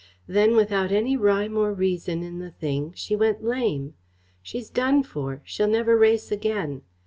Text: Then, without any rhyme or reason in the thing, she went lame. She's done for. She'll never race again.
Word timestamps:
Then, 0.25 0.55
without 0.55 0.91
any 0.91 1.15
rhyme 1.15 1.55
or 1.55 1.75
reason 1.75 2.23
in 2.23 2.39
the 2.39 2.49
thing, 2.49 2.91
she 2.95 3.15
went 3.15 3.43
lame. 3.43 3.93
She's 4.41 4.71
done 4.71 5.03
for. 5.03 5.43
She'll 5.45 5.67
never 5.67 5.95
race 5.95 6.31
again. 6.31 6.81